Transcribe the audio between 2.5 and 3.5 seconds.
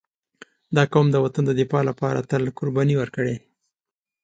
قرباني ورکړې.